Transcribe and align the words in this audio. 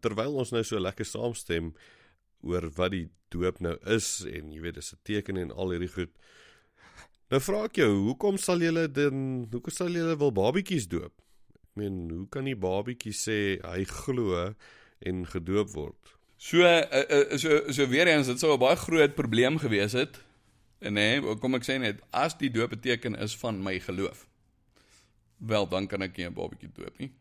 terwyl 0.00 0.38
ons 0.42 0.52
nou 0.54 0.62
so 0.64 0.78
lekker 0.78 1.06
saamstem 1.06 1.72
oor 2.46 2.68
wat 2.76 2.92
die 2.94 3.08
doop 3.34 3.60
nou 3.60 3.74
is 3.94 4.24
en 4.28 4.52
jy 4.52 4.60
weet 4.62 4.78
dis 4.78 4.92
'n 4.92 5.00
teken 5.04 5.36
en 5.36 5.50
al 5.52 5.70
hierdie 5.74 5.92
goed. 5.92 6.12
Nou 7.30 7.40
vra 7.40 7.64
ek 7.64 7.76
jou, 7.76 7.90
hoekom 8.08 8.38
sal 8.38 8.62
julle 8.64 8.86
dan 8.88 9.48
hoekom 9.52 9.72
sal 9.72 9.88
julle 9.92 10.16
wil 10.16 10.32
babietjies 10.32 10.88
doop? 10.88 11.12
Ek 11.52 11.74
meen, 11.74 12.10
hoe 12.10 12.28
kan 12.28 12.44
die 12.44 12.56
babietjie 12.56 13.12
sê 13.12 13.60
hy 13.64 13.84
glo 13.84 14.54
en 15.00 15.26
gedoop 15.26 15.74
word? 15.74 16.14
So 16.38 16.62
uh, 16.62 17.36
so 17.36 17.72
so 17.72 17.86
weer 17.86 18.06
eens 18.06 18.26
dit 18.26 18.38
sou 18.38 18.54
'n 18.54 18.60
baie 18.60 18.76
groot 18.76 19.14
probleem 19.14 19.58
gewees 19.58 19.92
het. 19.92 20.22
En 20.80 20.94
nee, 20.94 21.20
kom 21.42 21.54
ek 21.54 21.66
sê 21.66 21.78
net 21.78 22.00
as 22.12 22.36
die 22.38 22.50
doop 22.50 22.70
beteken 22.70 23.18
is 23.18 23.36
van 23.36 23.62
my 23.62 23.78
geloof. 23.78 24.28
Wel, 25.38 25.66
dan 25.66 25.86
kan 25.86 26.02
ek 26.02 26.16
nie 26.16 26.26
'n 26.26 26.34
babatjie 26.34 26.70
doop 26.72 26.98
nie. 26.98 27.12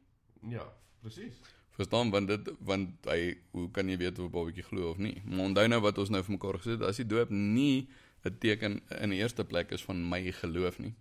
Ja, 0.50 0.72
presies. 1.02 1.36
Verstaan 1.78 2.10
want 2.10 2.28
dit 2.32 2.50
want 2.66 3.06
hy 3.06 3.36
hoe 3.54 3.68
kan 3.72 3.90
jy 3.90 3.98
weet 4.02 4.20
of 4.20 4.26
'n 4.26 4.34
babatjie 4.34 4.66
glo 4.66 4.92
of 4.92 4.98
nie? 4.98 5.22
Maar 5.26 5.46
onthou 5.46 5.68
nou 5.68 5.82
wat 5.82 5.98
ons 5.98 6.10
nou 6.10 6.24
vir 6.24 6.36
mekaar 6.38 6.58
gesê 6.58 6.74
het, 6.78 6.82
as 6.82 6.98
die 6.98 7.06
doop 7.06 7.30
nie 7.30 7.88
'n 8.26 8.38
teken 8.40 8.82
in 9.02 9.10
die 9.10 9.20
eerste 9.22 9.46
plek 9.46 9.72
is 9.72 9.84
van 9.84 10.10
my 10.10 10.32
geloof 10.32 10.80
nie. 10.80 10.94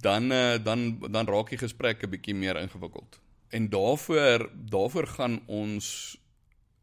Dan 0.00 0.32
uh, 0.32 0.58
dan 0.64 0.98
dan 1.10 1.26
raak 1.26 1.50
die 1.50 1.58
gesprek 1.58 2.02
'n 2.02 2.10
bietjie 2.10 2.34
meer 2.34 2.56
ingewikkeld. 2.56 3.20
En 3.48 3.68
daaroor 3.68 4.50
daaroor 4.54 5.06
gaan 5.06 5.40
ons 5.46 6.18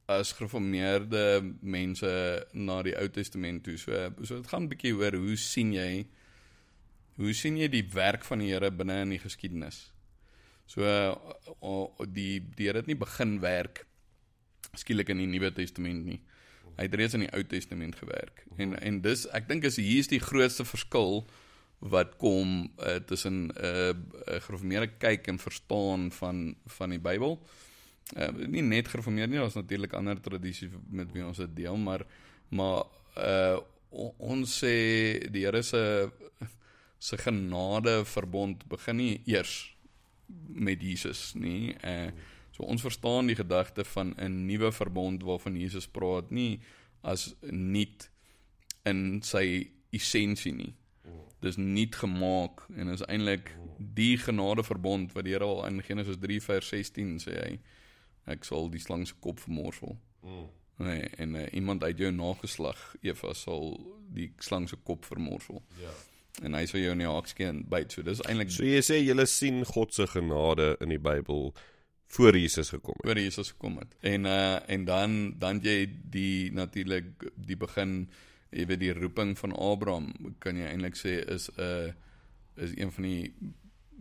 as 0.06 0.32
gereformeerde 0.34 1.54
mense 1.62 2.48
na 2.54 2.82
die 2.82 2.96
Ou 2.98 3.10
Testament 3.10 3.64
toe. 3.64 3.78
So 3.78 3.92
so 4.24 4.36
dit 4.36 4.48
gaan 4.48 4.64
'n 4.64 4.70
bietjie 4.70 4.96
oor 4.96 5.14
hoe 5.14 5.36
sien 5.36 5.74
jy 5.74 6.08
hoe 7.16 7.34
sien 7.34 7.58
jy 7.58 7.68
die 7.68 7.88
werk 7.94 8.24
van 8.24 8.40
die 8.40 8.52
Here 8.52 8.72
binne 8.72 9.02
in 9.02 9.10
die 9.10 9.20
geskiedenis? 9.20 9.92
So 10.70 10.86
uh, 10.86 12.06
die 12.06 12.40
die 12.56 12.68
Here 12.68 12.84
het 12.84 12.90
nie 12.90 13.00
begin 13.00 13.40
werk 13.42 13.86
skielik 14.78 15.10
in 15.10 15.22
die 15.24 15.30
Nuwe 15.30 15.50
Testament 15.56 16.06
nie. 16.06 16.20
Hy 16.78 16.86
het 16.86 16.96
reeds 16.96 17.16
in 17.18 17.26
die 17.26 17.32
Ou 17.34 17.42
Testament 17.50 17.98
gewerk. 17.98 18.44
En 18.62 18.76
en 18.78 19.00
dis 19.02 19.26
ek 19.36 19.50
dink 19.50 19.66
is 19.68 19.80
hier 19.82 20.04
is 20.04 20.12
die 20.12 20.22
grootste 20.22 20.66
verskil 20.68 21.24
wat 21.80 22.18
kom 22.22 22.70
uh, 22.84 23.00
tussen 23.08 23.50
'n 23.50 23.52
uh, 23.56 23.96
'n 23.96 24.42
gereformeerde 24.46 24.92
kyk 25.00 25.28
en 25.28 25.40
verstaan 25.40 26.12
van 26.12 26.56
van 26.78 26.90
die 26.90 27.00
Bybel. 27.00 27.40
Uh, 28.16 28.30
nie 28.48 28.62
net 28.62 28.88
gereformeer 28.88 29.28
nie, 29.28 29.38
daar's 29.38 29.58
natuurlik 29.58 29.94
ander 29.94 30.22
tradisies 30.22 30.72
met 30.90 31.12
wie 31.14 31.26
ons 31.26 31.38
dit 31.38 31.56
deel, 31.56 31.78
maar 31.78 32.06
maar 32.50 32.86
uh 33.18 33.58
ons 34.18 34.64
sê 34.64 35.18
die 35.34 35.46
Here 35.46 35.62
se 35.64 36.12
se 37.00 37.18
genade 37.18 38.06
verbond 38.06 38.68
begin 38.68 38.96
nie 38.96 39.22
eers 39.26 39.79
met 40.48 40.82
Jesus 40.82 41.34
nie. 41.34 41.76
Uh 41.84 42.12
so 42.60 42.66
ons 42.68 42.82
verstaan 42.82 43.30
die 43.30 43.38
gedagte 43.40 43.86
van 43.88 44.14
'n 44.18 44.46
nuwe 44.46 44.72
verbond 44.72 45.24
waarvan 45.24 45.56
Jesus 45.56 45.88
praat 45.88 46.32
nie 46.32 46.60
as 47.02 47.36
nuut 47.42 48.10
in 48.84 49.22
sy 49.24 49.72
essensie 49.90 50.54
nie. 50.54 50.76
Dis 51.40 51.56
nuut 51.56 51.96
gemaak 51.96 52.66
en 52.76 52.88
is 52.88 53.06
eintlik 53.08 53.54
die 53.78 54.18
genade 54.18 54.64
verbond 54.64 55.14
wat 55.16 55.24
die 55.24 55.34
Here 55.34 55.46
al 55.46 55.66
in 55.68 55.84
Genesis 55.84 56.20
3 56.20 56.42
vers 56.42 56.68
16 56.68 57.20
sê 57.24 57.36
hy 57.40 57.60
ek 58.26 58.44
sal 58.44 58.68
die 58.70 58.82
slang 58.84 59.08
se 59.08 59.16
kop 59.20 59.40
vermorsel. 59.40 59.96
Mm. 60.22 60.48
Nee, 60.80 61.08
en 61.18 61.36
uh, 61.36 61.46
iemand 61.52 61.84
uit 61.84 61.98
jou 61.98 62.12
nageslag 62.12 62.96
Eva 63.02 63.34
sal 63.34 63.80
die 64.16 64.34
slang 64.40 64.68
se 64.70 64.76
kop 64.84 65.06
vermorsel. 65.06 65.64
Ja. 65.82 65.92
En 66.44 66.54
hy 66.54 66.66
sal 66.70 66.80
jou 66.82 66.94
in 66.96 67.04
die 67.04 67.10
haakskeen 67.10 67.66
byt. 67.70 67.92
So 67.92 68.06
dis 68.06 68.22
eintlik 68.26 68.52
So 68.54 68.68
jy 68.68 68.82
sê 68.86 69.00
jy 69.02 69.26
sien 69.26 69.64
God 69.66 69.94
se 69.94 70.08
genade 70.08 70.76
in 70.82 70.90
die 70.90 71.02
Bybel 71.02 71.54
voor 72.10 72.38
Jesus 72.38 72.70
gekom 72.70 72.96
het. 72.98 73.06
oor 73.06 73.20
Jesus 73.20 73.52
gekom 73.54 73.78
het. 73.78 73.96
En 74.02 74.26
uh 74.26 74.60
en 74.68 74.86
dan 74.86 75.40
dan 75.40 75.60
jy 75.64 75.90
die 76.10 76.52
natuurlik 76.52 77.32
die 77.36 77.58
begin 77.58 78.10
jy 78.50 78.66
weet 78.66 78.80
die 78.80 78.94
roeping 78.94 79.38
van 79.38 79.54
Abraham 79.54 80.14
kan 80.40 80.58
jy 80.58 80.66
eintlik 80.66 80.98
sê 80.98 81.20
is 81.30 81.50
'n 81.58 81.62
uh, 81.62 81.92
is 82.56 82.74
een 82.76 82.92
van 82.92 83.04
die 83.04 83.34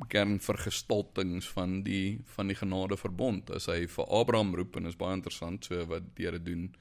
kernvergestaltings 0.09 1.49
van 1.49 1.82
die 1.82 2.20
van 2.25 2.47
die 2.47 2.56
genade 2.56 2.97
verbond. 2.97 3.50
As 3.50 3.66
hy 3.66 3.87
vir 3.87 4.06
Abraham 4.09 4.55
roep 4.55 4.76
en 4.76 4.87
is 4.87 4.97
baie 4.97 5.16
interessant 5.16 5.65
so 5.65 5.87
wat 5.87 6.15
die 6.15 6.25
Here 6.25 6.43
doen. 6.43 6.75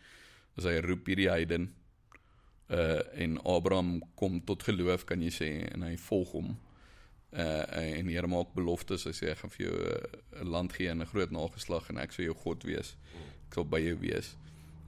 As 0.57 0.63
hy 0.63 0.79
roep 0.79 1.07
hierdie 1.07 1.29
heiden 1.29 1.73
uh 2.69 3.01
en 3.13 3.37
Abraham 3.43 4.01
kom 4.15 4.41
tot 4.43 4.63
geloof 4.63 5.05
kan 5.05 5.21
jy 5.21 5.31
sê 5.31 5.51
en 5.71 5.85
hy 5.87 5.95
volg 5.97 6.31
hom. 6.35 6.57
Uh 7.31 7.63
en 7.79 8.09
die 8.09 8.15
Here 8.15 8.27
maak 8.27 8.53
beloftes. 8.55 9.05
Hy 9.07 9.15
sê 9.15 9.31
ek 9.31 9.43
gaan 9.43 9.53
vir 9.55 9.65
jou 9.67 9.77
'n 9.77 10.41
uh, 10.41 10.49
land 10.51 10.73
gee 10.73 10.89
en 10.89 11.01
'n 11.01 11.11
groot 11.13 11.31
nageslag 11.31 11.89
en 11.89 11.97
ek 11.97 12.11
sal 12.11 12.25
jou 12.25 12.35
God 12.35 12.63
wees. 12.63 12.95
Ek 13.47 13.53
sal 13.53 13.65
by 13.65 13.79
jou 13.79 13.97
wees. 13.99 14.35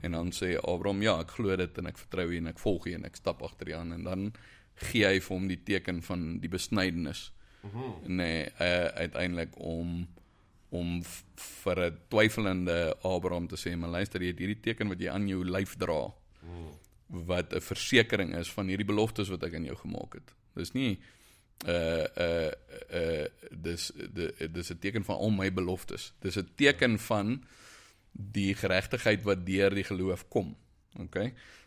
En 0.02 0.12
dan 0.12 0.32
sê 0.32 0.56
Abraham 0.56 1.02
ja, 1.02 1.20
ek 1.20 1.30
glo 1.30 1.56
dit 1.56 1.78
en 1.78 1.86
ek 1.86 1.98
vertrou 1.98 2.30
U 2.30 2.36
en 2.36 2.46
ek 2.46 2.58
volg 2.58 2.86
U 2.86 2.94
en 2.94 3.04
ek 3.04 3.16
stap 3.16 3.42
agter 3.42 3.68
U 3.68 3.72
aan 3.72 3.92
en 3.92 4.04
dan 4.04 4.32
gee 4.80 5.06
hy 5.06 5.20
vir 5.20 5.36
hom 5.36 5.48
die 5.48 5.60
teken 5.64 6.02
van 6.02 6.38
die 6.40 6.48
besnydenis. 6.48 7.32
Mhm. 7.62 8.16
Nee, 8.16 8.48
uh, 8.60 8.88
uiteindelik 8.96 9.56
om 9.56 10.08
om 10.70 11.02
vir 11.64 11.90
'n 11.90 11.98
twyfelende 12.08 12.96
Abraham 13.02 13.48
te 13.48 13.56
sê, 13.56 13.76
"Maar 13.76 13.90
luister, 13.90 14.20
jy 14.20 14.26
het 14.26 14.38
hierdie 14.38 14.60
teken 14.60 14.88
wat 14.88 15.00
jy 15.00 15.08
aan 15.08 15.28
jou 15.28 15.44
lyf 15.44 15.76
dra." 15.76 16.12
Wat 17.10 17.54
'n 17.54 17.60
versekering 17.60 18.34
is 18.34 18.50
van 18.52 18.68
hierdie 18.68 18.86
beloftes 18.86 19.28
wat 19.28 19.42
ek 19.42 19.54
aan 19.54 19.64
jou 19.64 19.76
gemaak 19.76 20.14
het. 20.14 20.34
Dis 20.54 20.72
nie 20.72 21.00
uh 21.66 22.06
uh 22.16 22.52
uh 22.94 23.26
dis 23.50 23.92
dis 24.50 24.70
'n 24.70 24.78
teken 24.78 25.04
van 25.04 25.16
al 25.16 25.30
my 25.30 25.52
beloftes. 25.52 26.12
Dis 26.20 26.36
'n 26.36 26.48
teken 26.54 26.98
van 26.98 27.44
die 28.12 28.54
geregtigheid 28.54 29.22
wat 29.22 29.46
deur 29.46 29.74
die 29.74 29.84
geloof 29.84 30.28
kom. 30.28 30.56
OK. 30.98 31.16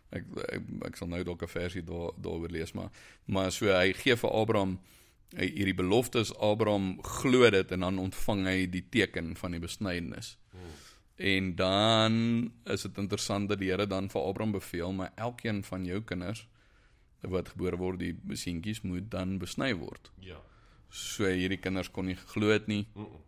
Ek 0.10 0.24
ek, 0.48 0.62
ek 0.86 0.96
sal 0.96 1.08
nou 1.08 1.24
dalk 1.24 1.44
'n 1.44 1.48
versie 1.48 1.84
daar 1.84 2.12
daaroor 2.18 2.50
lees 2.50 2.72
maar 2.72 2.90
maar 3.26 3.52
so 3.52 3.66
hy 3.66 3.94
gee 3.94 4.16
vir 4.16 4.32
Abraham 4.32 4.80
hy 5.36 5.48
hierdie 5.50 5.76
beloftes 5.76 6.34
Abraham 6.38 7.02
glo 7.02 7.50
dit 7.50 7.72
en 7.72 7.80
dan 7.80 8.00
ontvang 8.00 8.46
hy 8.46 8.66
die 8.70 8.86
teken 8.90 9.36
van 9.36 9.52
die 9.52 9.60
besnydenis. 9.60 10.38
Hmm. 10.52 10.74
En 11.16 11.56
dan 11.56 12.14
is 12.64 12.82
dit 12.82 12.98
interessant 12.98 13.50
dat 13.50 13.60
die 13.60 13.70
Here 13.70 13.88
dan 13.88 14.10
vir 14.10 14.22
Abraham 14.22 14.52
beveel, 14.52 14.94
maar 14.94 15.12
elkeen 15.16 15.64
van 15.64 15.86
jou 15.86 16.02
kinders 16.02 16.48
wat 17.22 17.54
gebore 17.54 17.78
word, 17.80 18.00
die 18.00 18.36
seentjies 18.36 18.82
moet 18.82 19.12
dan 19.12 19.38
besny 19.40 19.72
word. 19.80 20.12
Ja. 20.20 20.42
So 20.90 21.30
hierdie 21.30 21.62
kinders 21.62 21.92
kon 21.92 22.10
nie 22.12 22.18
geglo 22.20 22.50
het 22.52 22.68
nie. 22.68 22.88
Mm 22.94 23.06
-mm. 23.06 23.22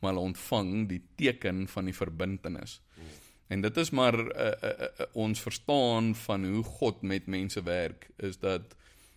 Maar 0.00 0.12
hulle 0.12 0.24
ontvang 0.24 0.88
die 0.88 1.02
teken 1.14 1.68
van 1.68 1.84
die 1.84 1.94
verbintenis. 1.94 2.80
Mm. 2.96 3.04
En 3.46 3.60
dit 3.60 3.76
is 3.76 3.90
maar 3.90 4.14
uh, 4.14 4.46
uh, 4.62 4.70
uh, 4.80 5.06
ons 5.12 5.40
verstaan 5.40 6.14
van 6.14 6.44
hoe 6.44 6.62
God 6.64 7.02
met 7.02 7.26
mense 7.26 7.62
werk 7.62 8.08
is 8.16 8.38
dat 8.38 8.74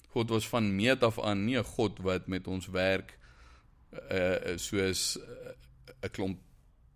God 0.09 0.29
was 0.29 0.47
van 0.47 0.75
meet 0.75 1.03
af 1.03 1.19
aan 1.19 1.45
nie 1.45 1.57
'n 1.57 1.63
God 1.63 1.99
wat 1.99 2.27
met 2.27 2.47
ons 2.47 2.67
werk 2.67 3.17
uh 4.11 4.57
soos 4.57 5.17
'n 5.17 5.21
uh, 6.03 6.09
klomp 6.11 6.39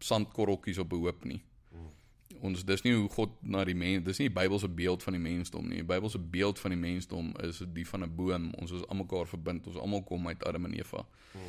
sandkorreltjies 0.03 0.81
op 0.83 0.93
'n 0.93 1.03
hoop 1.05 1.25
nie. 1.25 1.41
Ons 2.43 2.65
dis 2.67 2.81
nie 2.83 2.91
hoe 2.91 3.09
God 3.09 3.35
na 3.41 3.61
die 3.63 3.75
mens, 3.75 4.03
dis 4.03 4.19
nie 4.19 4.27
die 4.27 4.35
Bybelse 4.35 4.67
beeld 4.67 5.03
van 5.05 5.15
die 5.15 5.21
mensdom 5.23 5.67
nie. 5.69 5.79
Die 5.79 5.87
Bybelse 5.87 6.19
beeld 6.19 6.59
van 6.59 6.73
die 6.75 6.79
mensdom 6.79 7.29
is 7.43 7.61
die 7.75 7.85
van 7.87 8.03
'n 8.03 8.15
boom. 8.15 8.49
Ons 8.59 8.71
is 8.71 8.87
almekaar 8.87 9.27
verbind. 9.27 9.67
Ons 9.67 9.77
almal 9.77 10.03
kom 10.03 10.27
uit 10.27 10.43
Adam 10.43 10.65
en 10.65 10.73
Eva. 10.73 11.05
Hmm. 11.31 11.41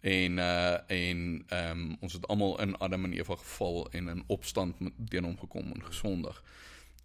En 0.00 0.38
uh 0.38 0.78
en 0.86 1.44
ehm 1.46 1.80
um, 1.80 1.96
ons 2.00 2.12
het 2.12 2.26
almal 2.26 2.60
in 2.60 2.76
Adam 2.76 3.04
en 3.04 3.12
Eva 3.12 3.36
geval 3.36 3.90
en 3.90 4.08
in 4.08 4.24
opstand 4.26 4.76
teen 5.08 5.24
hom 5.24 5.38
gekom 5.38 5.72
en 5.72 5.84
gesondig. 5.84 6.42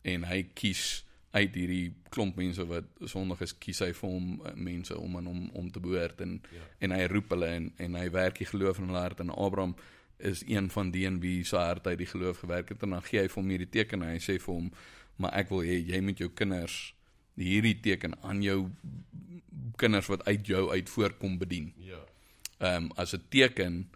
En 0.01 0.23
hy 0.23 0.43
kies 0.53 1.05
uit 1.31 1.55
hierdie 1.55 1.93
klomp 2.09 2.35
mense 2.35 2.65
wat 2.65 2.85
sondig 2.99 3.41
is, 3.41 3.57
kies 3.57 3.79
hy 3.79 3.91
vir 3.93 4.09
hom 4.09 4.41
uh, 4.41 4.53
mense 4.55 4.97
om 4.97 5.17
aan 5.17 5.25
hom 5.25 5.49
om 5.53 5.71
te 5.71 5.79
behoort 5.79 6.21
en 6.21 6.41
ja. 6.51 6.63
en 6.79 6.91
hy 6.91 7.05
roep 7.11 7.29
hulle 7.29 7.47
en 7.47 7.73
en 7.77 7.95
hy 7.95 8.09
werk 8.09 8.37
die 8.37 8.47
geloof 8.47 8.79
in 8.79 8.87
hulle 8.87 9.03
hart 9.03 9.19
en 9.19 9.29
Abraham 9.29 9.75
is 10.17 10.43
een 10.47 10.69
van 10.69 10.91
die 10.91 11.05
en 11.05 11.19
wie 11.19 11.43
sy 11.43 11.57
hart 11.57 11.87
uit 11.87 11.97
die 11.97 12.07
geloof 12.07 12.39
gewerk 12.39 12.69
het 12.69 12.83
en 12.83 12.89
dan 12.89 13.03
gee 13.03 13.19
hy 13.19 13.27
vir 13.27 13.41
hom 13.41 13.49
hierdie 13.49 13.69
teken 13.69 14.01
en 14.01 14.09
hy 14.09 14.19
sê 14.19 14.39
vir 14.39 14.53
hom 14.53 14.71
maar 15.15 15.33
ek 15.33 15.49
wil 15.49 15.63
hê 15.63 15.79
jy 15.79 16.01
moet 16.01 16.19
jou 16.19 16.29
kinders 16.29 16.95
hierdie 17.35 17.75
teken 17.83 18.15
aan 18.23 18.41
jou 18.43 18.59
kinders 19.79 20.07
wat 20.07 20.23
uit 20.25 20.47
jou 20.47 20.69
uit 20.71 20.89
voorkom 20.89 21.37
bedien. 21.37 21.73
Ja. 21.77 22.01
Ehm 22.57 22.83
um, 22.83 22.91
as 22.95 23.13
'n 23.15 23.23
teken 23.29 23.89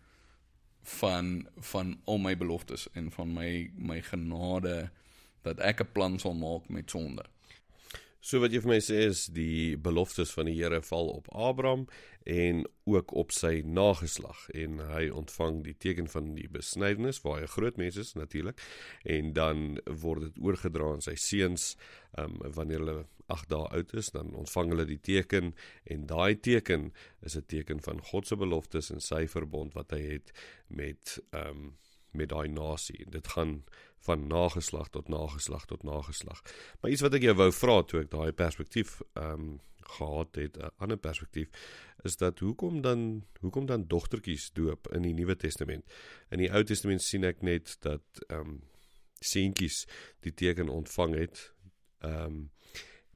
van 0.84 1.48
van 1.58 2.00
al 2.04 2.18
my 2.18 2.38
beloftes 2.38 2.88
en 2.94 3.12
van 3.12 3.34
my 3.34 3.72
my 3.76 4.02
genade 4.02 4.90
dat 5.42 5.60
ek 5.60 5.82
'n 5.82 5.92
plan 5.92 6.20
sal 6.20 6.34
maak 6.34 6.70
met 6.70 6.90
sonde. 6.90 7.24
So 8.20 8.42
wat 8.44 8.52
jy 8.52 8.60
vir 8.60 8.74
my 8.74 8.80
sê 8.84 8.98
is 9.08 9.28
die 9.32 9.78
beloftes 9.80 10.34
van 10.36 10.50
die 10.50 10.58
Here 10.58 10.82
val 10.84 11.08
op 11.14 11.30
Abraham 11.32 11.86
en 12.28 12.66
ook 12.84 13.14
op 13.16 13.32
sy 13.32 13.62
nageslag. 13.64 14.42
En 14.52 14.82
hy 14.92 15.06
ontvang 15.22 15.62
die 15.64 15.76
teken 15.80 16.10
van 16.12 16.34
die 16.36 16.50
besnydenis 16.52 17.22
waar 17.24 17.40
hy 17.40 17.48
'n 17.48 17.56
groot 17.56 17.78
mens 17.78 17.96
is 17.98 18.14
natuurlik 18.20 18.60
en 19.06 19.34
dan 19.34 19.80
word 19.86 20.22
dit 20.28 20.44
oorgedra 20.44 20.92
aan 20.94 21.02
sy 21.02 21.16
seuns 21.16 21.78
um, 22.18 22.36
wanneer 22.44 22.84
hulle 22.84 23.06
8 23.30 23.50
dae 23.50 23.68
oud 23.78 23.94
is 23.94 24.12
dan 24.12 24.36
ontvang 24.36 24.70
hulle 24.74 24.86
die 24.86 25.00
teken. 25.00 25.56
En 25.86 26.06
daai 26.06 26.36
teken 26.36 26.92
is 27.22 27.38
'n 27.38 27.46
teken 27.48 27.80
van 27.82 28.02
God 28.02 28.28
se 28.28 28.36
beloftes 28.36 28.92
en 28.92 29.00
sy 29.00 29.28
verbond 29.28 29.74
wat 29.74 29.92
hy 29.92 30.02
het 30.02 30.34
met 30.68 31.20
um, 31.32 31.78
met 32.12 32.30
daai 32.30 32.48
nasie. 32.48 33.06
Dit 33.10 33.28
gaan 33.28 33.64
van 34.06 34.28
nageslag 34.28 34.90
tot 34.90 35.08
nageslag 35.08 35.66
tot 35.66 35.84
nageslag. 35.84 36.42
Maar 36.82 36.92
iets 36.92 37.02
wat 37.02 37.14
ek 37.14 37.28
jou 37.28 37.36
wou 37.36 37.52
vra 37.52 37.82
toe 37.84 38.04
ek 38.04 38.12
daai 38.12 38.32
perspektief 38.32 39.02
ehm 39.14 39.34
um, 39.34 39.60
gehad 39.90 40.36
het, 40.36 40.58
'n 40.58 40.70
ander 40.78 40.98
perspektief, 40.98 41.50
is 42.04 42.18
dat 42.18 42.40
hoekom 42.40 42.82
dan 42.82 43.26
hoekom 43.40 43.66
dan 43.66 43.88
dogtertjies 43.88 44.52
doop 44.54 44.88
in 44.94 45.02
die 45.02 45.14
Nuwe 45.14 45.36
Testament? 45.36 45.84
In 46.30 46.38
die 46.38 46.52
Ou 46.52 46.64
Testament 46.64 47.02
sien 47.02 47.24
ek 47.24 47.42
net 47.42 47.78
dat 47.80 48.04
ehm 48.28 48.40
um, 48.40 48.62
seentjies 49.20 49.88
die 50.20 50.34
teken 50.34 50.70
ontvang 50.70 51.16
het. 51.16 51.54
Ehm 52.00 52.26
um, 52.26 52.52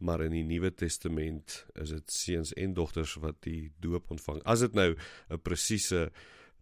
maar 0.04 0.22
in 0.22 0.32
die 0.32 0.44
Nuwe 0.44 0.74
Testament 0.74 1.66
is 1.74 1.90
dit 1.90 2.12
seuns 2.12 2.54
en 2.54 2.74
dogters 2.74 3.14
wat 3.24 3.38
die 3.46 3.72
doop 3.80 4.10
ontvang. 4.12 4.42
As 4.44 4.60
dit 4.60 4.74
nou 4.74 4.96
'n 5.30 5.42
presiese 5.42 6.12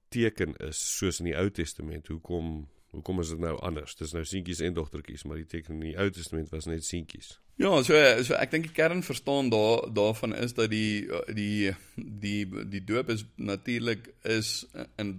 teken 0.10 0.56
is 0.56 0.98
soos 0.98 1.20
in 1.20 1.26
die 1.26 1.38
Ou 1.38 1.50
Testament, 1.50 2.08
hoekom 2.08 2.70
hoekom 2.92 3.20
is 3.24 3.32
dit 3.32 3.40
nou 3.40 3.56
anders? 3.64 3.96
Dis 4.00 4.12
nou 4.16 4.24
seentjies 4.28 4.62
en 4.66 4.76
dogtertjies, 4.76 5.24
maar 5.24 5.40
die 5.40 5.48
teken 5.48 5.78
in 5.80 5.86
die 5.92 5.98
Ou 6.00 6.10
Testament 6.12 6.52
was 6.52 6.68
net 6.68 6.86
seentjies. 6.86 7.38
Ja, 7.62 7.72
so 7.86 7.98
so 8.26 8.36
ek 8.36 8.52
dink 8.52 8.68
die 8.68 8.76
kern 8.76 9.04
verstaan 9.06 9.52
daar 9.54 9.86
daarvan 9.94 10.36
is 10.36 10.56
dat 10.58 10.72
die 10.74 11.08
die 11.32 11.72
die 11.96 12.44
die 12.46 12.84
doop 12.84 13.12
is 13.14 13.26
natuurlik 13.36 14.10
is 14.24 14.66
in 15.02 15.14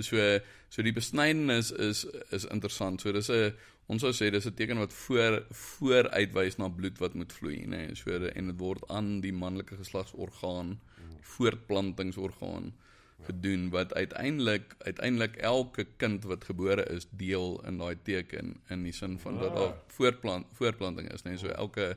so 0.00 0.20
so 0.68 0.82
die 0.82 0.94
besnydenis 0.96 1.70
is 1.72 2.04
is 2.34 2.48
interessant. 2.50 3.00
So 3.00 3.12
dis 3.12 3.30
'n 3.30 3.54
ons 3.86 4.00
sou 4.00 4.12
sê 4.12 4.30
dis 4.30 4.46
'n 4.46 4.54
teken 4.54 4.78
wat 4.78 4.92
voor 4.92 5.44
vooruitwys 5.50 6.58
na 6.58 6.68
bloed 6.68 6.98
wat 6.98 7.14
moet 7.14 7.32
vloei, 7.32 7.64
nê. 7.64 7.86
Nee, 7.88 7.94
so 7.94 8.10
en 8.10 8.46
dit 8.46 8.58
word 8.58 8.84
aan 8.88 9.20
die 9.20 9.32
manlike 9.32 9.76
geslagsorgaan, 9.76 10.80
voortplantingsorgaan 11.20 12.72
gedoen 13.22 13.70
wat 13.70 13.94
uiteindelik 13.94 14.74
uiteindelik 14.78 15.36
elke 15.36 15.86
kind 15.96 16.24
wat 16.24 16.44
gebore 16.44 16.84
is 16.92 17.06
deel 17.10 17.62
in 17.66 17.78
daai 17.78 17.96
teken 18.02 18.56
in 18.68 18.82
die 18.82 18.92
sin 18.92 19.18
van 19.18 19.38
dat 19.38 19.54
daar 19.54 19.74
voortplant 19.96 20.46
voortplanting 20.52 21.12
is, 21.12 21.24
nê. 21.24 21.34
Nee, 21.34 21.38
so 21.38 21.48
elke 21.48 21.96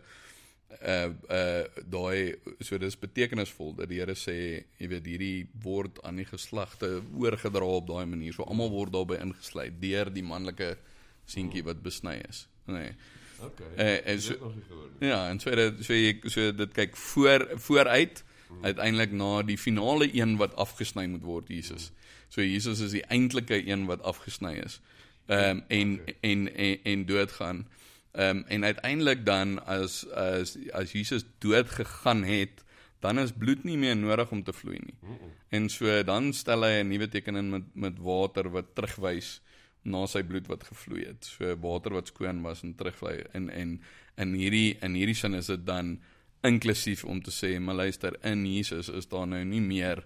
uh 0.77 1.09
uh 1.31 1.63
daai 1.89 2.35
so 2.59 2.77
dis 2.77 2.99
betekenisvol 2.99 3.75
dat 3.75 3.89
die 3.89 3.99
Here 3.99 4.15
sê 4.15 4.37
jy 4.77 4.89
weet 4.91 5.05
hierdie 5.09 5.47
word 5.63 6.01
aan 6.03 6.19
die 6.21 6.27
geslagte 6.27 7.01
oorgedra 7.17 7.65
op 7.65 7.87
daai 7.87 8.05
manier 8.05 8.35
so 8.35 8.43
almal 8.43 8.69
word 8.71 8.93
daarbey 8.93 9.19
ingesluit 9.23 9.79
deur 9.81 10.11
die 10.13 10.23
manlike 10.23 10.75
seentjie 11.25 11.63
wat 11.67 11.81
besny 11.83 12.19
is 12.29 12.47
nee 12.65 12.91
Okay. 13.37 13.67
Uh, 13.77 14.07
en 14.07 14.21
so, 14.21 14.53
ja, 14.99 15.29
en 15.29 15.39
so 15.39 15.53
dit 15.55 15.81
so 15.85 15.93
jy 15.93 16.13
so 16.25 16.51
dit 16.57 16.71
kyk 16.73 16.95
voor 16.97 17.45
vooruit. 17.67 18.23
Uiteindelik 18.61 19.11
na 19.11 19.41
die 19.41 19.57
finale 19.57 20.09
een 20.13 20.37
wat 20.37 20.55
afgesny 20.55 21.05
moet 21.05 21.23
word 21.23 21.47
Jesus. 21.47 21.91
So 22.29 22.41
Jesus 22.41 22.79
is 22.79 22.91
die 22.91 23.05
eintlike 23.05 23.67
een 23.67 23.85
wat 23.85 24.01
afgesny 24.01 24.57
is. 24.65 24.81
Ehm 25.27 25.57
um, 25.57 25.63
en, 25.67 25.99
okay. 25.99 26.15
en 26.21 26.55
en 26.55 26.79
en 26.83 27.05
doodgaan. 27.05 27.67
Ehm 28.11 28.37
um, 28.37 28.43
en 28.47 28.63
uiteindelik 28.63 29.25
dan 29.25 29.65
as 29.65 30.09
as 30.09 30.57
as 30.71 30.91
Jesus 30.91 31.25
dood 31.37 31.69
gegaan 31.69 32.23
het, 32.23 32.63
dan 32.99 33.19
is 33.19 33.31
bloed 33.31 33.63
nie 33.63 33.77
meer 33.77 33.97
nodig 33.97 34.31
om 34.31 34.43
te 34.43 34.53
vloei 34.53 34.79
nie. 34.79 34.95
Mm 35.01 35.09
-mm. 35.09 35.33
En 35.49 35.69
so 35.69 36.03
dan 36.03 36.33
stel 36.33 36.63
hy 36.63 36.81
'n 36.81 36.87
nuwe 36.87 37.07
teken 37.07 37.35
in 37.35 37.49
met 37.49 37.75
met 37.75 37.99
water 37.99 38.49
wat 38.49 38.75
terugwys 38.75 39.41
na 39.81 40.05
sy 40.05 40.23
bloed 40.23 40.47
wat 40.47 40.63
gevloei 40.63 41.05
het. 41.05 41.25
So 41.25 41.55
water 41.59 41.93
wat 41.93 42.07
skoon 42.07 42.41
was 42.41 42.63
en 42.63 42.75
terugvloei 42.75 43.23
in 43.33 43.49
en 43.49 43.81
in 44.15 44.33
hierdie 44.33 44.77
in 44.81 44.93
hierdie 44.93 45.15
sin 45.15 45.33
is 45.33 45.45
dit 45.45 45.65
dan 45.65 45.99
inklusief 46.45 47.03
om 47.03 47.21
te 47.21 47.31
sê, 47.31 47.59
maar 47.59 47.75
luister, 47.75 48.17
in 48.23 48.45
Jesus 48.45 48.89
is 48.89 49.07
daar 49.07 49.27
nou 49.27 49.43
nie 49.45 49.61
meer 49.61 50.05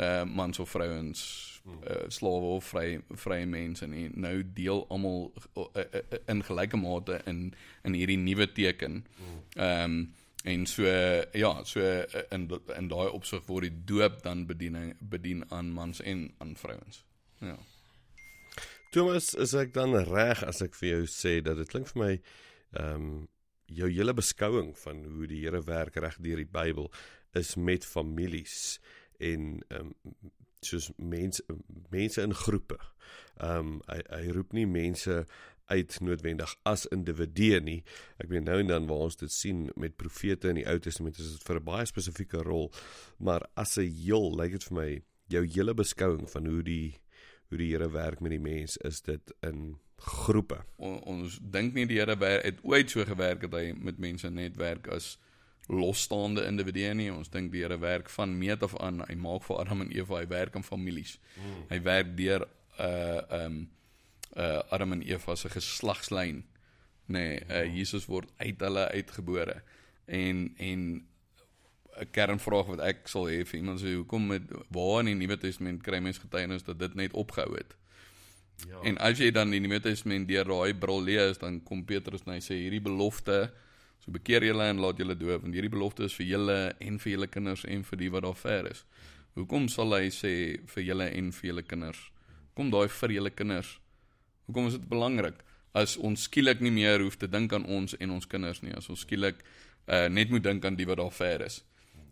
uh 0.00 0.24
mans 0.24 0.58
of 0.58 0.70
vrouens 0.70 1.52
uh, 1.66 2.08
slawe 2.08 2.56
of 2.56 2.64
vry 2.64 3.00
vrye 3.24 3.46
mense 3.46 3.86
nie. 3.86 4.08
Nou 4.14 4.34
deel 4.54 4.84
almal 4.92 5.28
uh, 5.34 5.66
uh, 5.66 5.84
uh, 5.84 6.20
in 6.30 6.42
gelyke 6.46 6.78
mate 6.80 7.20
in 7.30 7.52
in 7.84 7.96
hierdie 7.98 8.18
nuwe 8.18 8.48
teken. 8.52 9.04
Ehm 9.56 9.84
um, 9.84 10.02
en 10.42 10.64
so 10.66 10.82
ja, 11.38 11.50
so 11.64 11.80
in 12.34 12.48
in 12.76 12.88
daai 12.90 13.10
opsig 13.14 13.44
word 13.46 13.68
die 13.68 13.84
doop 13.86 14.22
dan 14.24 14.46
bediening 14.46 14.96
bedien 14.98 15.44
aan 15.54 15.70
mans 15.70 16.00
en 16.00 16.32
aan 16.38 16.56
vrouens. 16.56 17.04
Ja. 17.38 17.58
Thomas, 18.90 19.34
is 19.34 19.54
ek 19.54 19.70
dan 19.74 19.94
reg 19.94 20.42
as 20.44 20.60
ek 20.62 20.74
vir 20.74 20.88
jou 20.88 21.04
sê 21.06 21.38
dat 21.46 21.56
dit 21.62 21.70
klink 21.70 21.92
vir 21.92 22.02
my 22.02 22.12
ehm 22.16 23.06
um, 23.06 23.28
jou 23.74 23.90
hele 23.90 24.14
beskouing 24.14 24.72
van 24.78 25.04
hoe 25.04 25.26
die 25.26 25.42
Here 25.44 25.62
werk 25.66 25.96
reg 25.96 26.18
deur 26.20 26.36
die 26.36 26.48
Bybel 26.48 26.90
is 27.38 27.56
met 27.56 27.84
families 27.84 28.80
en 29.18 29.62
ehm 29.68 29.92
um, 29.92 30.30
soos 30.62 30.92
mense 30.96 31.42
mense 31.90 32.22
in 32.22 32.34
groepe. 32.34 32.78
Ehm 33.40 33.58
um, 33.58 33.80
hy 33.88 33.98
hy 34.10 34.34
roep 34.36 34.52
nie 34.52 34.66
mense 34.66 35.24
uit 35.72 36.00
noodwendig 36.00 36.52
as 36.68 36.84
individue 36.94 37.60
nie. 37.64 37.80
Ek 38.20 38.28
meen 38.30 38.44
nou 38.46 38.58
en 38.60 38.70
dan 38.70 38.88
waar 38.90 39.06
ons 39.08 39.18
dit 39.18 39.32
sien 39.32 39.68
met 39.80 39.96
profete 39.96 40.50
in 40.52 40.60
die 40.60 40.66
Ou 40.68 40.78
Testament 40.82 41.18
is 41.18 41.36
dit 41.36 41.46
vir 41.46 41.60
'n 41.60 41.64
baie 41.64 41.86
spesifieke 41.86 42.42
rol, 42.42 42.70
maar 43.18 43.46
as 43.56 43.78
'n 43.78 43.88
heel 43.88 44.30
lyk 44.36 44.52
dit 44.52 44.64
vir 44.64 44.76
my 44.76 45.02
jou 45.28 45.44
hele 45.46 45.74
beskouing 45.74 46.30
van 46.30 46.46
hoe 46.46 46.62
die 46.62 47.00
hoe 47.52 47.60
die 47.60 47.72
Here 47.74 47.90
werk 47.92 48.22
met 48.24 48.32
die 48.32 48.40
mens 48.40 48.78
is 48.80 49.02
dit 49.04 49.34
in 49.44 49.74
groepe. 50.02 50.62
On, 50.80 50.96
ons 51.12 51.36
dink 51.52 51.76
nie 51.76 51.84
die 51.86 52.00
Here 52.00 52.16
het 52.16 52.62
ooit 52.64 52.90
so 52.90 53.04
gewerk 53.04 53.44
dat 53.44 53.58
hy 53.60 53.74
met 53.76 54.00
mense 54.00 54.30
net 54.32 54.56
werk 54.56 54.88
as 54.88 55.18
losstaande 55.68 56.46
individue 56.48 56.94
nie. 56.96 57.10
Ons 57.12 57.30
dink 57.30 57.52
die 57.52 57.62
Here 57.62 57.76
werk 57.82 58.08
van 58.10 58.32
meet 58.38 58.64
af 58.64 58.74
aan. 58.80 59.04
Hy 59.04 59.18
maak 59.20 59.44
vir 59.46 59.60
Adam 59.60 59.84
en 59.84 59.92
Eva, 59.92 60.22
hy 60.22 60.30
werk 60.32 60.56
in 60.58 60.66
families. 60.66 61.18
Hmm. 61.36 61.62
Hy 61.70 61.80
werk 61.84 62.16
deur 62.18 62.48
uh 62.80 63.44
um 63.44 63.62
uh 64.32 64.62
Adam 64.72 64.96
en 64.96 65.04
Eva 65.04 65.36
se 65.36 65.52
geslagslyn. 65.52 66.42
Nee, 67.12 67.40
uh 67.50 67.66
Jesus 67.68 68.08
word 68.08 68.32
uit 68.40 68.64
hulle 68.64 68.88
uitgebore. 68.96 69.60
En 70.08 70.48
en 70.56 70.88
'n 72.00 72.10
kernvraag 72.10 72.66
wat 72.66 72.80
ek 72.80 73.08
sal 73.08 73.28
hê 73.28 73.44
vir 73.44 73.60
iemand 73.60 73.80
sê 73.80 73.94
hoekom 73.94 74.26
met 74.26 74.42
waar 74.70 75.00
in 75.00 75.12
die 75.12 75.26
Nuwe 75.26 75.36
Testament 75.36 75.82
kry 75.82 76.00
mens 76.00 76.18
getuienis 76.18 76.64
dat 76.64 76.78
dit 76.78 76.94
net 76.94 77.12
opgehou 77.12 77.56
het? 77.56 77.76
Ja. 78.68 78.80
En 78.82 78.98
as 78.98 79.18
jy 79.18 79.30
dan 79.30 79.50
die 79.50 79.60
Nuwe 79.60 79.80
Testament 79.80 80.28
deur 80.28 80.44
daai 80.44 80.74
bril 80.74 81.02
lees, 81.02 81.38
dan 81.38 81.62
kom 81.62 81.84
Petrus 81.84 82.22
en 82.26 82.32
hy 82.32 82.40
sê 82.40 82.54
hierdie 82.54 82.82
belofte 82.82 83.50
So 84.02 84.10
bekeer 84.10 84.42
julle 84.42 84.66
en 84.66 84.80
laat 84.82 84.98
julle 84.98 85.14
doop 85.14 85.44
want 85.44 85.54
hierdie 85.54 85.70
belofte 85.70 86.08
is 86.08 86.14
vir 86.18 86.26
julle 86.26 86.56
en 86.82 86.98
vir 86.98 87.12
julle 87.12 87.28
kinders 87.30 87.62
en 87.70 87.84
vir 87.86 88.00
die 88.00 88.10
wat 88.10 88.26
daar 88.26 88.38
ver 88.38 88.68
is. 88.72 88.82
Hoekom 89.38 89.68
sal 89.70 89.94
hy 89.94 90.08
sê 90.10 90.32
vir 90.74 90.86
julle 90.88 91.06
en 91.06 91.30
vir 91.36 91.48
julle 91.52 91.62
kinders? 91.62 92.00
Kom 92.58 92.72
daai 92.74 92.88
vir 92.90 93.14
julle 93.14 93.30
kinders. 93.30 93.76
Hoekom 94.48 94.66
is 94.72 94.78
dit 94.80 94.88
belangrik 94.90 95.44
as 95.78 95.94
ons 95.96 96.26
skielik 96.26 96.60
nie 96.60 96.74
meer 96.74 97.00
hoef 97.00 97.14
te 97.16 97.30
dink 97.30 97.54
aan 97.54 97.64
ons 97.64 97.94
en 97.96 98.10
ons 98.12 98.26
kinders 98.28 98.60
nie, 98.60 98.74
as 98.76 98.90
ons 98.92 99.06
skielik 99.06 99.38
uh, 99.86 100.08
net 100.10 100.34
moet 100.34 100.44
dink 100.44 100.66
aan 100.66 100.76
die 100.76 100.88
wat 100.90 100.98
daar 101.00 101.14
ver 101.14 101.46
is. 101.46 101.62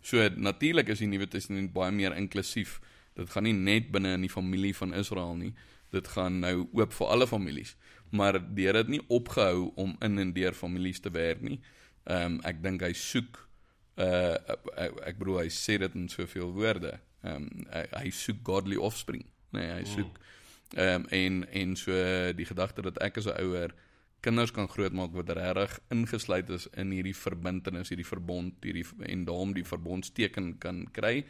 So 0.01 0.29
natuurlik 0.37 0.89
is 0.89 1.03
die 1.03 1.09
Nuwe 1.11 1.29
Testament 1.29 1.73
baie 1.73 1.93
meer 1.93 2.17
inklusief. 2.17 2.79
Dit 3.19 3.31
gaan 3.35 3.45
nie 3.45 3.57
net 3.57 3.91
binne 3.93 4.15
in 4.17 4.25
die 4.25 4.33
familie 4.33 4.73
van 4.77 4.95
Israel 4.95 5.37
nie. 5.37 5.53
Dit 5.91 6.09
gaan 6.15 6.41
nou 6.41 6.69
oop 6.73 6.95
vir 6.95 7.13
alle 7.13 7.27
families. 7.27 7.77
Maar 8.11 8.41
die 8.55 8.67
Here 8.67 8.83
het 8.83 8.89
nie 8.89 9.03
opgehou 9.09 9.73
om 9.77 9.97
in 10.01 10.19
en 10.19 10.33
deur 10.33 10.55
families 10.55 11.01
te 11.01 11.11
werk 11.11 11.43
nie. 11.43 11.61
Ehm 12.05 12.39
um, 12.39 12.41
ek 12.49 12.63
dink 12.63 12.83
hy 12.83 12.93
soek 12.97 13.39
uh 14.01 14.37
ek, 14.77 15.01
ek 15.13 15.19
bedoel 15.21 15.43
hy 15.43 15.51
sê 15.53 15.77
dit 15.83 15.95
in 15.99 16.09
soveel 16.09 16.53
woorde. 16.57 16.97
Ehm 17.23 17.45
um, 17.45 17.67
hy, 17.75 17.85
hy 18.07 18.11
soek 18.15 18.41
godly 18.47 18.81
offspring. 18.81 19.27
Nee, 19.53 19.69
hy 19.81 19.85
soek 19.85 20.19
ehm 20.79 21.05
um, 21.05 21.07
en 21.11 21.45
en 21.63 21.77
so 21.77 21.93
die 22.39 22.49
gedagte 22.49 22.83
dat 22.87 22.99
ek 23.05 23.19
as 23.21 23.29
'n 23.29 23.37
ouer 23.45 23.75
kinders 24.21 24.53
kan 24.53 24.69
grootmaak 24.69 25.15
wat 25.17 25.31
regtig 25.37 25.79
ingesluit 25.89 26.51
is 26.51 26.67
in 26.77 26.91
hierdie 26.91 27.17
verbintenis, 27.17 27.89
hierdie 27.89 28.07
verbond, 28.07 28.55
hierdie 28.65 28.87
en 29.09 29.25
daarom 29.25 29.55
die 29.57 29.65
verbondsteken 29.65 30.59
kan 30.59 30.85
kry. 30.93 31.25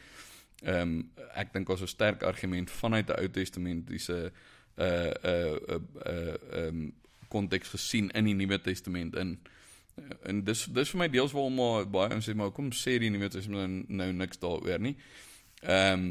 Ehm 0.62 0.80
um, 0.80 0.96
ek 1.34 1.52
dink 1.52 1.68
ons 1.68 1.82
'n 1.82 1.88
sterk 1.88 2.22
argument 2.22 2.70
vanuit 2.70 3.06
die 3.06 3.16
Ou 3.16 3.28
Testamentiese 3.28 4.32
uh 4.76 5.12
uh 5.24 5.56
uh 5.70 6.34
ehm 6.52 6.68
um, 6.68 6.92
konteks 7.28 7.68
gesien 7.68 8.10
in 8.10 8.24
die 8.24 8.34
Nuwe 8.34 8.58
Testament 8.60 9.16
in 9.16 9.38
en 10.22 10.42
dis 10.44 10.64
dis 10.74 10.92
vir 10.92 11.00
my 11.02 11.08
deels 11.12 11.34
waarom 11.36 11.56
maar 11.58 11.86
baie 11.96 12.16
ons 12.16 12.28
sê 12.28 12.34
maar 12.36 12.52
kom 12.56 12.70
sê 12.76 12.96
die 13.02 13.10
nuwe 13.12 13.28
testament 13.32 13.88
nou, 13.88 14.02
nou 14.02 14.10
niks 14.22 14.42
daaroor 14.42 14.82
nie. 14.82 14.96
Ehm 15.62 16.10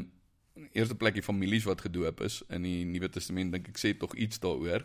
eerste 0.76 0.96
plekkie 0.98 1.22
families 1.24 1.64
wat 1.64 1.80
gedoop 1.80 2.20
is 2.26 2.40
in 2.52 2.66
die 2.66 2.84
Nuwe 2.84 3.08
Testament 3.08 3.54
dink 3.54 3.68
ek 3.70 3.78
sê 3.80 3.94
tog 3.96 4.12
iets 4.18 4.42
daaroor. 4.42 4.84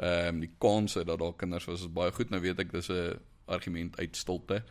Ehm 0.00 0.34
um, 0.34 0.40
die 0.40 0.54
kanse 0.58 1.04
dat 1.04 1.18
daar 1.20 1.36
kinders 1.36 1.66
was 1.68 1.84
is 1.84 1.92
baie 1.92 2.12
goed. 2.12 2.30
Nou 2.30 2.40
weet 2.40 2.58
ek 2.58 2.72
dis 2.72 2.88
'n 2.88 3.18
argument 3.46 3.98
uit 3.98 4.16
stilte. 4.16 4.62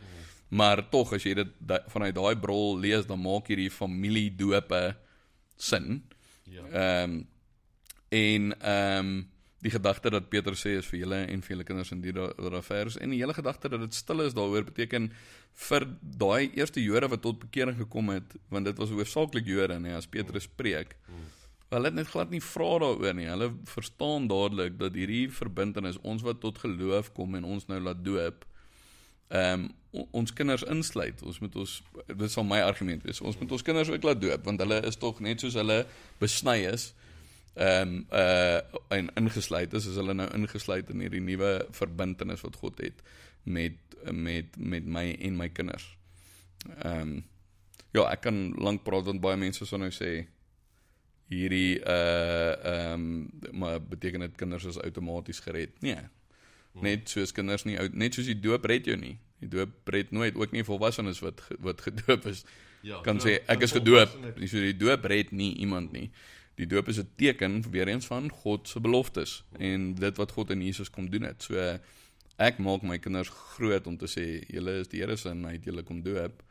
Maar 0.48 0.88
tog 0.90 1.12
as 1.12 1.22
jy 1.22 1.34
dit 1.34 1.50
da, 1.58 1.78
vanuit 1.86 2.14
daai 2.14 2.36
brol 2.36 2.78
lees 2.78 3.06
dan 3.06 3.20
maak 3.22 3.46
hierdie 3.46 3.70
familie 3.70 4.30
dope 4.36 4.96
sin. 5.56 6.02
Ja. 6.44 6.64
Ehm 6.66 7.10
um, 7.10 7.28
en 8.08 8.58
ehm 8.58 9.06
um, 9.06 9.28
die 9.60 9.70
gedagte 9.70 10.10
dat 10.10 10.28
Petrus 10.32 10.62
sê 10.64 10.78
is 10.78 10.88
vir 10.88 11.02
julle 11.02 11.18
en 11.28 11.42
vir 11.44 11.54
julle 11.54 11.66
kinders 11.68 11.92
in 11.92 12.00
die 12.00 12.14
rafers 12.14 12.96
en 12.96 13.12
die 13.12 13.20
hele 13.20 13.34
gedagte 13.36 13.68
dat 13.68 13.82
dit 13.84 13.94
stil 13.94 14.24
is 14.24 14.36
daaroor 14.36 14.64
beteken 14.70 15.10
vir 15.68 15.86
daai 16.00 16.50
eerste 16.56 16.80
Jode 16.80 17.10
wat 17.12 17.22
tot 17.26 17.42
bekering 17.42 17.76
gekom 17.76 18.08
het 18.14 18.36
want 18.48 18.70
dit 18.70 18.80
was 18.80 18.94
hoofsaaklik 18.94 19.46
Jode 19.46 19.76
nê 19.84 19.92
as 19.96 20.08
Petrus 20.08 20.48
preek 20.48 20.96
Hulle 21.70 21.86
het 21.86 21.94
net 21.94 22.10
glad 22.10 22.32
nie 22.34 22.42
vra 22.42 22.70
daaroor 22.82 23.14
nie. 23.14 23.28
Hulle 23.30 23.52
verstaan 23.70 24.26
dadelik 24.30 24.78
dat 24.78 24.96
hierdie 24.98 25.28
verbintenis 25.30 26.00
ons 26.02 26.24
wat 26.26 26.40
tot 26.42 26.58
geloof 26.58 27.12
kom 27.14 27.36
en 27.38 27.46
ons 27.46 27.68
nou 27.70 27.78
laat 27.80 28.04
doop 28.04 28.46
ehm 29.30 29.68
um, 29.68 29.68
ons 30.14 30.32
kinders 30.32 30.62
insluit. 30.70 31.22
Ons 31.26 31.38
moet 31.42 31.56
ons 31.58 31.70
dit 32.06 32.30
sal 32.30 32.44
my 32.46 32.60
argument 32.62 33.02
wees. 33.02 33.20
Ons 33.26 33.38
moet 33.38 33.52
ons 33.52 33.62
kinders 33.62 33.90
ook 33.90 34.04
laat 34.06 34.20
doop 34.22 34.44
want 34.46 34.62
hulle 34.62 34.80
is 34.86 34.98
tog 34.98 35.18
net 35.22 35.42
soos 35.42 35.58
hulle 35.58 35.84
besny 36.22 36.60
is 36.70 36.90
ehm 37.54 37.94
um, 37.94 38.04
uh 38.10 38.98
en 38.98 39.10
ingesluit 39.22 39.72
is 39.74 39.86
as 39.86 39.98
hulle 39.98 40.14
nou 40.14 40.26
ingesluit 40.34 40.90
in 40.90 41.02
hierdie 41.02 41.22
nuwe 41.22 41.50
verbintenis 41.74 42.42
wat 42.46 42.58
God 42.62 42.82
het 42.82 43.02
met 43.42 43.78
met 44.10 44.56
met 44.56 44.86
my 44.86 45.06
en 45.18 45.36
my 45.36 45.48
kinders. 45.48 45.86
Ehm 46.82 47.00
um, 47.00 47.16
ja, 47.92 48.04
ek 48.10 48.26
kan 48.26 48.42
lank 48.58 48.84
praat 48.86 49.06
want 49.10 49.22
baie 49.22 49.38
mense 49.38 49.66
sou 49.66 49.78
nou 49.78 49.90
sê 49.90 50.26
hierdie 51.30 51.78
uh 51.86 52.54
ehm 52.66 52.92
um, 52.92 53.58
maar 53.58 53.78
beteken 53.82 54.26
dit 54.26 54.36
kinders 54.36 54.64
is 54.64 54.80
outomaties 54.80 55.40
gered? 55.40 55.76
Nee. 55.80 55.98
Hmm. 56.72 56.82
Net 56.82 57.08
soos 57.08 57.32
kinders 57.32 57.64
nie 57.64 57.78
net 57.92 58.14
soos 58.14 58.26
die 58.26 58.38
doop 58.38 58.66
red 58.70 58.86
jou 58.86 58.96
nie. 58.98 59.16
Die 59.40 59.48
doop 59.48 59.88
red 59.88 60.10
nooit 60.10 60.36
ook 60.36 60.52
nie 60.52 60.66
volwassenes 60.66 61.22
wat 61.24 61.42
wat 61.62 61.80
gedoop 61.86 62.26
is. 62.30 62.44
Ja, 62.82 63.00
kan 63.04 63.20
sê 63.20 63.38
ek 63.50 63.62
is 63.66 63.76
gedoop. 63.76 64.12
Dis 64.38 64.52
so 64.54 64.62
die 64.62 64.76
doop 64.76 65.04
red 65.10 65.32
nie 65.36 65.52
iemand 65.62 65.92
nie. 65.92 66.10
Die 66.60 66.66
doop 66.68 66.88
is 66.88 66.98
'n 66.98 67.08
teken 67.16 67.62
weer 67.70 67.88
eens 67.88 68.06
van 68.06 68.28
God 68.30 68.68
se 68.68 68.80
beloftes 68.80 69.44
en 69.58 69.94
dit 69.94 70.16
wat 70.16 70.32
God 70.32 70.50
in 70.50 70.62
Jesus 70.62 70.90
kom 70.90 71.10
doen 71.10 71.22
het. 71.22 71.42
So 71.42 71.78
ek 72.36 72.58
maak 72.58 72.82
my 72.82 72.98
kinders 72.98 73.28
groot 73.28 73.86
om 73.86 73.96
te 73.96 74.06
sê 74.06 74.44
julle 74.48 74.80
is 74.80 74.88
die 74.88 75.00
Here 75.00 75.16
se 75.16 75.28
en 75.28 75.44
hy 75.44 75.52
het 75.52 75.64
julle 75.64 75.82
kom 75.82 76.02
doop. 76.02 76.42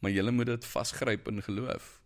Maar 0.00 0.10
julle 0.10 0.30
moet 0.30 0.46
dit 0.46 0.64
vasgryp 0.64 1.28
in 1.28 1.42
geloof. 1.42 1.97